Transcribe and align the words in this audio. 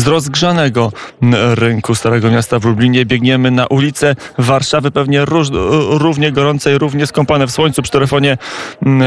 Z 0.00 0.06
rozgrzanego 0.06 0.92
rynku 1.54 1.94
Starego 1.94 2.30
Miasta 2.30 2.58
w 2.58 2.64
Lublinie 2.64 3.06
biegniemy 3.06 3.50
na 3.50 3.66
ulicę 3.66 4.16
Warszawy, 4.38 4.90
pewnie 4.90 5.24
róż, 5.24 5.48
równie 5.90 6.32
gorącej, 6.32 6.78
równie 6.78 7.06
skąpane 7.06 7.46
w 7.46 7.50
słońcu. 7.50 7.82
Przy 7.82 7.92
telefonie 7.92 8.38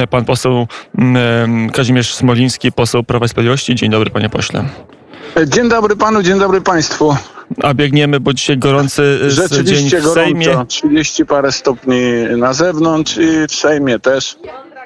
pan 0.10 0.26
poseł 0.26 0.68
Kazimierz 1.74 2.14
Smoliński, 2.14 2.72
poseł 2.72 3.04
Prawa 3.04 3.26
i 3.26 3.30
Sprawiedliwości. 3.30 3.76
Dzień 3.76 3.92
dobry, 3.92 4.10
panie 4.10 4.30
pośle. 4.30 4.66
Dzień 5.48 5.70
dobry 5.70 5.96
panu, 5.96 6.24
dzień 6.24 6.40
dobry 6.40 6.62
państwu. 6.62 7.16
A 7.64 7.74
biegniemy, 7.74 8.20
bo 8.20 8.34
dzisiaj 8.34 8.58
gorący 8.58 9.20
dzień 9.64 9.90
w 9.90 9.92
gorąco, 9.92 10.14
Sejmie. 10.14 10.66
30 10.68 11.26
parę 11.26 11.52
stopni 11.52 12.02
na 12.38 12.54
zewnątrz 12.54 13.18
i 13.18 13.48
w 13.48 13.56
Sejmie 13.56 14.00
też. 14.00 14.38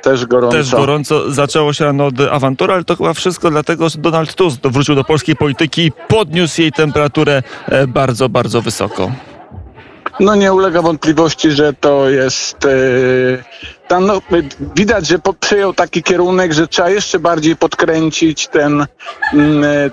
Też 0.02 0.25
gorąco. 0.25 0.57
Też 0.57 0.71
gorąco. 0.71 1.32
Zaczęło 1.32 1.73
się 1.73 1.86
rano 1.86 2.05
od 2.05 2.21
awantury, 2.32 2.73
ale 2.73 2.84
to 2.84 2.96
chyba 2.96 3.14
wszystko 3.14 3.50
dlatego, 3.50 3.89
że 3.89 4.00
Donald 4.00 4.36
Tusk 4.36 4.59
wrócił 4.64 4.96
do 4.96 5.04
polskiej 5.04 5.36
polityki 5.36 5.86
i 5.86 5.91
podniósł 6.07 6.61
jej 6.61 6.71
temperaturę 6.71 7.43
e, 7.66 7.88
bardzo, 7.88 8.29
bardzo 8.29 8.61
wysoko. 8.61 9.11
No 10.19 10.36
nie 10.36 10.54
ulega 10.54 10.82
wątpliwości, 10.82 11.52
że 11.52 11.74
to 11.74 12.10
jest. 12.10 12.64
Yy, 12.64 13.43
tam 13.88 14.05
no, 14.05 14.21
widać, 14.75 15.07
że 15.07 15.19
przyjął 15.39 15.74
taki 15.74 16.04
kierunek, 16.04 16.54
że 16.54 16.68
trzeba 16.68 16.89
jeszcze 16.89 17.19
bardziej 17.19 17.55
podkręcić 17.55 18.47
ten, 18.47 18.86
yy, 19.33 19.39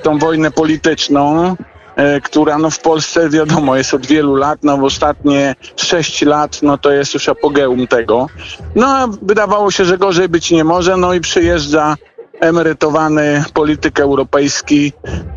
tą 0.02 0.18
wojnę 0.18 0.50
polityczną. 0.50 1.56
E, 1.96 2.20
która 2.20 2.58
no 2.58 2.70
w 2.70 2.78
Polsce 2.78 3.30
wiadomo 3.30 3.76
jest 3.76 3.94
od 3.94 4.06
wielu 4.06 4.34
lat, 4.34 4.58
no 4.62 4.76
w 4.76 4.84
ostatnie 4.84 5.54
sześć 5.76 6.22
lat 6.22 6.62
no 6.62 6.78
to 6.78 6.90
jest 6.90 7.14
już 7.14 7.28
apogeum 7.28 7.86
tego. 7.86 8.26
No 8.74 8.86
a 8.86 9.06
wydawało 9.22 9.70
się, 9.70 9.84
że 9.84 9.98
gorzej 9.98 10.28
być 10.28 10.50
nie 10.50 10.64
może, 10.64 10.96
no 10.96 11.14
i 11.14 11.20
przyjeżdża 11.20 11.96
emerytowany 12.40 13.44
polityk 13.54 14.00
europejski 14.00 14.92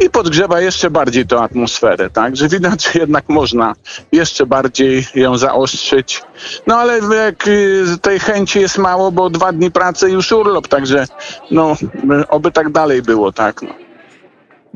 i 0.06 0.10
podgrzewa 0.10 0.62
jeszcze 0.62 0.90
bardziej 0.90 1.28
tę 1.28 1.40
atmosferę, 1.40 2.10
tak? 2.10 2.38
Że 2.38 2.48
widać, 2.48 2.84
że 2.84 3.00
jednak 3.00 3.30
można 3.30 3.74
jeszcze 4.12 4.46
bardziej 4.46 5.08
ją 5.16 5.38
zaostrzyć. 5.38 6.24
No 6.68 6.76
ale 6.76 7.00
jak 7.16 7.48
y, 7.48 7.84
tej 8.02 8.20
chęci 8.20 8.60
jest 8.60 8.78
mało, 8.78 9.12
bo 9.12 9.30
dwa 9.30 9.52
dni 9.52 9.72
pracy 9.72 10.10
już 10.10 10.32
urlop, 10.32 10.68
także 10.68 11.08
no 11.52 11.76
oby 12.30 12.52
tak 12.52 12.70
dalej 12.72 13.02
było, 13.02 13.32
tak? 13.32 13.62
No. 13.62 13.87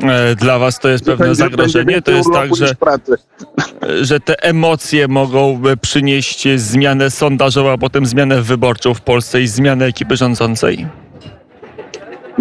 E, 0.04 0.36
dla 0.36 0.60
was 0.60 0.80
to 0.80 0.90
jest 0.90 1.06
pewne 1.06 1.36
zagrożenie. 1.36 2.02
To 2.02 2.12
jest 2.12 2.30
tak, 2.34 2.56
że, 2.56 2.76
że 4.10 4.20
te 4.20 4.44
emocje 4.44 5.08
mogą 5.08 5.62
przynieść 5.82 6.48
zmianę 6.56 7.12
sondażową, 7.12 7.72
a 7.72 7.78
potem 7.78 8.06
zmianę 8.06 8.42
wyborczą 8.42 8.94
w 8.94 9.02
Polsce 9.02 9.42
i 9.42 9.48
zmianę 9.48 9.86
ekipy 9.86 10.18
rządzącej. 10.18 10.88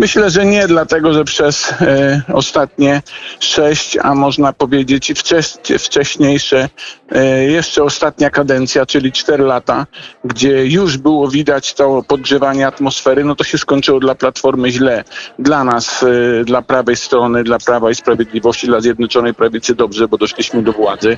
Myślę, 0.01 0.31
że 0.31 0.45
nie, 0.45 0.67
dlatego 0.69 1.12
że 1.12 1.25
przez 1.25 1.73
e, 1.81 2.23
ostatnie 2.33 3.03
sześć, 3.41 3.98
a 4.03 4.15
można 4.15 4.53
powiedzieć 4.53 5.11
i 5.11 5.15
wcześ, 5.15 5.47
wcześniejsze, 5.79 6.69
e, 7.12 7.45
jeszcze 7.45 7.83
ostatnia 7.83 8.31
kadencja, 8.31 8.87
czyli 8.87 9.12
cztery 9.12 9.45
lata, 9.45 9.87
gdzie 10.25 10.67
już 10.67 10.98
było 10.98 11.28
widać 11.28 11.75
to 11.75 12.03
podgrzewanie 12.09 12.67
atmosfery, 12.67 13.25
no 13.25 13.34
to 13.34 13.45
się 13.45 13.59
skończyło 13.59 14.01
dla 14.01 14.15
Platformy 14.15 14.71
źle. 14.71 15.05
Dla 15.39 15.65
nas, 15.65 16.03
e, 16.03 16.45
dla 16.45 16.62
prawej 16.62 16.97
strony, 16.97 17.45
dla 17.45 17.59
Prawa 17.59 17.91
i 17.91 17.95
Sprawiedliwości, 17.95 18.67
dla 18.67 18.81
Zjednoczonej 18.81 19.34
Prawicy 19.34 19.75
dobrze, 19.75 20.09
bo 20.09 20.19
doszliśmy 20.19 20.62
do 20.62 20.73
władzy 20.73 21.17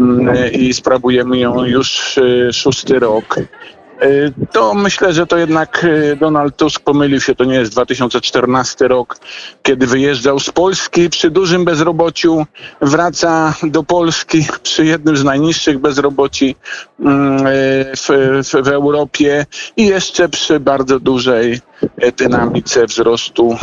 mm, 0.00 0.52
i 0.52 0.74
sprawujemy 0.74 1.38
ją 1.38 1.64
już 1.64 2.18
e, 2.18 2.52
szósty 2.52 2.98
rok. 2.98 3.36
Y, 4.02 4.32
to 4.52 4.74
myślę, 4.74 5.12
że 5.12 5.26
to 5.26 5.36
jednak 5.36 5.84
y, 5.84 6.16
Donald 6.20 6.56
Tusk 6.56 6.82
pomylił 6.82 7.20
się. 7.20 7.34
To 7.34 7.44
nie 7.44 7.54
jest 7.54 7.72
2014 7.72 8.88
rok, 8.88 9.18
kiedy 9.62 9.86
wyjeżdżał 9.86 10.40
z 10.40 10.50
Polski 10.50 11.10
przy 11.10 11.30
dużym 11.30 11.64
bezrobociu, 11.64 12.46
wraca 12.80 13.54
do 13.62 13.82
Polski 13.82 14.46
przy 14.62 14.84
jednym 14.84 15.16
z 15.16 15.24
najniższych 15.24 15.78
bezroboci 15.78 16.56
mm, 17.00 17.46
y, 17.46 17.50
w, 17.96 18.08
w, 18.42 18.64
w 18.64 18.68
Europie 18.68 19.46
i 19.76 19.86
jeszcze 19.86 20.28
przy 20.28 20.60
bardzo 20.60 21.00
dużej 21.00 21.60
dynamice 22.16 22.86
wzrostu 22.86 23.56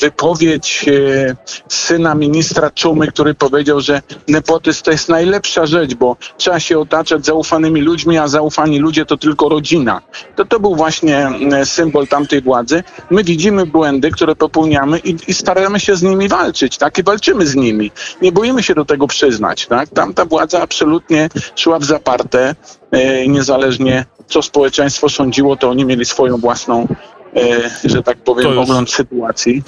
wypowiedź 0.00 0.86
e, 0.88 1.36
syna 1.68 2.14
ministra 2.14 2.70
Czumy, 2.70 3.06
który 3.06 3.34
powiedział, 3.34 3.80
że 3.80 4.02
nepotyzm 4.28 4.84
to 4.84 4.90
jest 4.90 5.08
najlepsza 5.08 5.66
rzecz, 5.66 5.94
bo 5.94 6.16
trzeba 6.36 6.60
się 6.60 6.78
otaczać 6.78 7.26
zaufanymi 7.26 7.80
ludźmi, 7.80 8.18
a 8.18 8.28
zaufani 8.28 8.78
ludzie 8.78 9.06
to 9.06 9.16
tylko 9.16 9.48
rodzina 9.48 10.05
to 10.36 10.44
to 10.44 10.60
był 10.60 10.76
właśnie 10.76 11.26
mm, 11.26 11.66
symbol 11.66 12.06
tamtej 12.06 12.42
władzy. 12.42 12.82
My 13.10 13.24
widzimy 13.24 13.66
błędy, 13.66 14.10
które 14.10 14.36
popełniamy 14.36 14.98
i, 14.98 15.16
i 15.28 15.34
staramy 15.34 15.80
się 15.80 15.96
z 15.96 16.02
nimi 16.02 16.28
walczyć, 16.28 16.78
tak? 16.78 16.98
I 16.98 17.02
walczymy 17.02 17.46
z 17.46 17.54
nimi. 17.54 17.90
Nie 18.22 18.32
boimy 18.32 18.62
się 18.62 18.74
do 18.74 18.84
tego 18.84 19.06
przyznać, 19.06 19.66
tak? 19.66 19.88
Tamta 19.88 20.24
władza 20.24 20.62
absolutnie 20.62 21.28
szła 21.56 21.78
w 21.78 21.84
zaparte 21.84 22.54
e, 22.90 23.28
niezależnie 23.28 24.04
co 24.26 24.42
społeczeństwo 24.42 25.08
sądziło, 25.08 25.56
to 25.56 25.70
oni 25.70 25.84
mieli 25.84 26.04
swoją 26.04 26.36
własną, 26.36 26.88
e, 27.36 27.70
że 27.84 28.02
tak 28.02 28.18
powiem, 28.18 28.58
ogląd 28.58 28.90
sytuacji. 28.90 29.62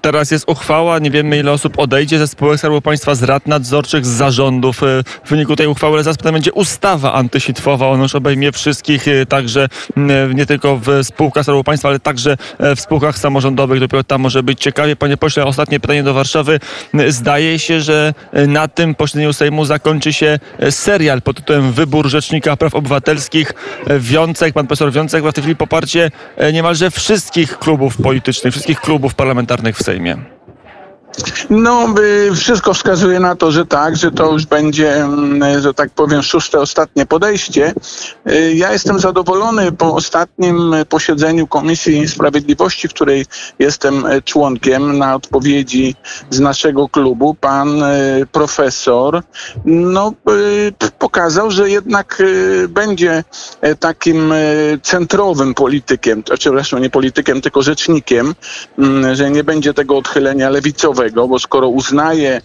Teraz 0.00 0.30
jest 0.30 0.50
uchwała, 0.50 0.98
nie 0.98 1.10
wiemy 1.10 1.38
ile 1.38 1.52
osób 1.52 1.78
odejdzie 1.78 2.18
ze 2.18 2.28
spółek 2.28 2.58
Skarbu 2.58 2.80
Państwa, 2.80 3.14
z 3.14 3.22
rad 3.22 3.46
nadzorczych, 3.46 4.06
z 4.06 4.08
zarządów. 4.08 4.82
E, 4.82 4.86
w 5.24 5.30
wyniku 5.30 5.56
tej 5.56 5.66
uchwały, 5.66 5.94
ale 5.94 6.04
zaraz 6.04 6.16
potem 6.16 6.32
będzie 6.32 6.52
ustawa 6.52 7.12
antysitwowa. 7.12 7.88
Ona 7.88 8.02
już 8.02 8.14
obejmie 8.14 8.52
wszystkich, 8.52 9.08
e, 9.08 9.26
także 9.26 9.68
nie 10.34 10.46
tylko 10.46 10.76
w 10.76 10.88
spółkach 11.02 11.42
Skarbu 11.44 11.64
Państwa, 11.64 11.88
ale 11.88 12.00
także 12.00 12.36
w 12.76 12.80
spółkach 12.80 13.18
samorządowych. 13.18 13.80
Dopiero 13.80 14.04
tam 14.04 14.20
może 14.20 14.42
być 14.42 14.60
ciekawie. 14.60 14.96
Panie 14.96 15.16
pośle, 15.16 15.44
ostatnie 15.44 15.80
pytanie 15.80 16.02
do 16.02 16.14
Warszawy. 16.14 16.60
Zdaje 17.08 17.58
się, 17.58 17.80
że 17.80 18.14
na 18.48 18.68
tym 18.68 18.94
posiedzeniu 18.94 19.32
Sejmu 19.32 19.64
zakończy 19.64 20.12
się 20.12 20.38
serial 20.70 21.22
pod 21.22 21.36
tytułem 21.36 21.72
Wybór 21.72 22.08
Rzecznika 22.08 22.56
Praw 22.56 22.74
Obywatelskich. 22.74 23.52
Wiącek, 24.00 24.54
pan 24.54 24.66
profesor 24.66 24.92
Wiącek 24.92 25.24
ma 25.24 25.30
w 25.30 25.34
tej 25.34 25.42
chwili 25.42 25.56
poparcie 25.56 26.10
niemalże 26.52 26.90
wszystkich 26.90 27.58
klubów 27.58 27.96
politycznych, 27.96 28.52
wszystkich 28.52 28.80
klubów 28.80 29.14
parlamentarnych 29.14 29.75
w 29.76 29.82
Sejmie? 29.82 30.35
No, 31.50 31.94
wszystko 32.34 32.74
wskazuje 32.74 33.20
na 33.20 33.36
to, 33.36 33.52
że 33.52 33.66
tak, 33.66 33.96
że 33.96 34.10
to 34.10 34.32
już 34.32 34.46
będzie, 34.46 34.94
mm, 34.94 35.62
że 35.62 35.74
tak 35.74 35.90
powiem, 35.90 36.22
szóste, 36.22 36.60
ostatnie 36.60 37.06
podejście. 37.06 37.74
Y, 38.30 38.54
ja 38.54 38.72
jestem 38.72 38.98
zadowolony 38.98 39.72
po 39.72 39.94
ostatnim 39.94 40.74
posiedzeniu 40.88 41.46
Komisji 41.46 42.08
Sprawiedliwości, 42.08 42.88
której 42.88 43.26
jestem 43.58 44.06
e, 44.06 44.22
członkiem, 44.22 44.98
na 44.98 45.14
odpowiedzi 45.14 45.94
z 46.30 46.40
naszego 46.40 46.88
klubu. 46.88 47.34
Pan 47.34 47.82
e, 47.82 47.96
profesor 48.32 49.22
no, 49.64 50.12
e, 50.78 50.90
pokazał, 50.98 51.50
że 51.50 51.70
jednak 51.70 52.22
będzie 52.68 53.24
takim 53.80 54.34
centrowym 54.82 55.54
politykiem, 55.54 56.22
znaczy 56.26 56.50
zresztą 56.50 56.78
nie 56.78 56.90
politykiem, 56.90 57.40
tylko 57.40 57.62
rzecznikiem, 57.62 58.34
mm, 58.78 59.14
że 59.14 59.30
nie 59.30 59.44
będzie 59.44 59.74
tego 59.74 59.96
odchylenia 59.96 60.50
lewicowego 60.50 61.05
bo 61.12 61.38
skoro 61.38 61.68
uznaje 61.68 62.30
e, 62.30 62.42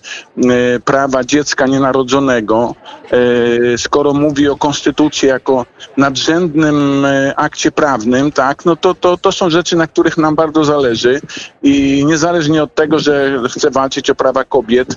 prawa 0.79 1.23
dziecka 1.23 1.67
nienarodzonego, 1.67 2.75
e, 3.11 3.77
skoro 3.77 4.13
mówi 4.13 4.49
o 4.49 4.57
konstytucji 4.57 5.27
jako 5.27 5.65
nadrzędnym 5.97 7.05
e, 7.05 7.33
akcie 7.35 7.71
prawnym, 7.71 8.31
tak, 8.31 8.65
no 8.65 8.75
to, 8.75 8.95
to, 8.95 9.17
to 9.17 9.31
są 9.31 9.49
rzeczy, 9.49 9.75
na 9.75 9.87
których 9.87 10.17
nam 10.17 10.35
bardzo 10.35 10.63
zależy. 10.63 11.21
I 11.63 12.05
niezależnie 12.05 12.63
od 12.63 12.75
tego, 12.75 12.99
że 12.99 13.39
chce 13.49 13.71
walczyć 13.71 14.09
o 14.09 14.15
prawa 14.15 14.43
kobiet, 14.43 14.95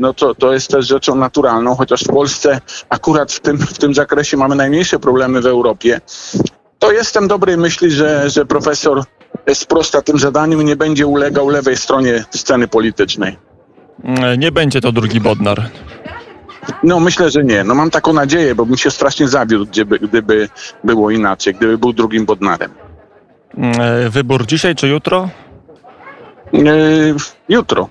no 0.00 0.14
to, 0.14 0.34
to 0.34 0.52
jest 0.52 0.70
też 0.70 0.86
rzeczą 0.86 1.14
naturalną, 1.14 1.74
chociaż 1.74 2.04
w 2.04 2.08
Polsce 2.08 2.60
akurat 2.88 3.32
w 3.32 3.40
tym, 3.40 3.58
w 3.58 3.78
tym 3.78 3.94
zakresie 3.94 4.36
mamy 4.36 4.56
najmniejsze 4.56 4.98
problemy 4.98 5.40
w 5.40 5.46
Europie, 5.46 6.00
to 6.78 6.92
jestem 6.92 7.28
dobrej 7.28 7.56
myśli, 7.56 7.90
że, 7.90 8.30
że 8.30 8.46
profesor 8.46 9.04
sprosta 9.54 10.02
tym 10.02 10.18
zadaniu 10.18 10.60
i 10.60 10.64
nie 10.64 10.76
będzie 10.76 11.06
ulegał 11.06 11.48
lewej 11.48 11.76
stronie 11.76 12.24
sceny 12.30 12.68
politycznej. 12.68 13.36
Mm, 14.04 14.40
Nie 14.40 14.52
będzie 14.52 14.80
to 14.80 14.92
drugi 14.92 15.20
Bodnar. 15.20 15.62
No 16.82 17.00
myślę, 17.00 17.30
że 17.30 17.44
nie. 17.44 17.64
No 17.64 17.74
mam 17.74 17.90
taką 17.90 18.12
nadzieję, 18.12 18.54
bo 18.54 18.66
bym 18.66 18.76
się 18.76 18.90
strasznie 18.90 19.28
zawiódł, 19.28 19.66
gdyby, 19.66 19.98
gdyby 19.98 20.48
było 20.84 21.10
inaczej, 21.10 21.54
gdyby 21.54 21.78
był 21.78 21.92
drugim 21.92 22.26
Bodnarem. 22.26 22.70
Mm, 23.58 24.10
Wybór 24.10 24.46
dzisiaj 24.46 24.74
czy 24.74 24.88
jutro? 24.88 25.28
Yy, 26.52 27.14
jutro. 27.48 27.88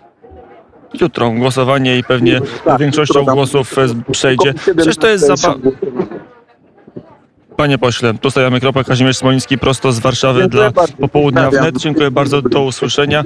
Jutro 1.02 1.32
głosowanie 1.32 1.98
i 1.98 2.04
pewnie 2.04 2.42
Tak, 2.66 2.80
większością 2.80 3.20
jutro 3.20 3.26
tam- 3.26 3.36
głosów 3.36 3.78
e, 3.78 4.12
przejdzie. 4.12 4.54
Przecież 4.54 4.98
to 4.98 5.08
jest 5.08 5.24
17 5.24 5.48
zapa- 5.48 5.60
Panie 7.58 7.78
pośle, 7.78 8.14
tu 8.14 8.32
stawiamy 8.32 8.60
kropkę. 8.60 8.84
Kazimierz 8.84 9.18
Smoliński 9.18 9.58
prosto 9.58 9.92
z 9.92 10.00
Warszawy 10.00 10.40
Dziękuję 10.42 10.62
dla 10.64 10.72
bardzo. 10.72 10.94
popołudnia 10.98 11.50
wnet. 11.52 11.78
Dziękuję 11.78 12.12
bardzo. 12.12 12.42
Do 12.42 12.64
usłyszenia. 12.64 13.24